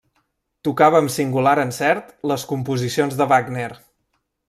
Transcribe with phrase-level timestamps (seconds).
[0.67, 3.71] Tocava amb singular encert les composicions de Wagner.